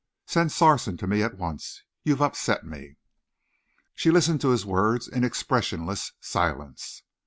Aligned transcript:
Send 0.25 0.51
Sarson 0.51 0.97
to 0.97 1.05
me 1.05 1.21
at 1.21 1.37
once. 1.37 1.83
You've 2.03 2.23
upset 2.23 2.65
me!" 2.65 2.95
She 3.93 4.09
listened 4.09 4.41
to 4.41 4.49
his 4.49 4.65
words 4.65 5.07
in 5.07 5.23
expressionless 5.23 6.13
silence. 6.19 7.03